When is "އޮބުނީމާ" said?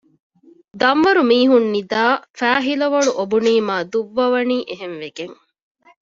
3.17-3.75